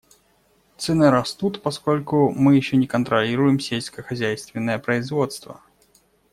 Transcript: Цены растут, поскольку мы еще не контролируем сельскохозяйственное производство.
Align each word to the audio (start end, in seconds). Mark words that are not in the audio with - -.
Цены 0.77 1.11
растут, 1.11 1.61
поскольку 1.61 2.31
мы 2.31 2.55
еще 2.55 2.75
не 2.75 2.87
контролируем 2.87 3.59
сельскохозяйственное 3.59 4.79
производство. 4.79 5.61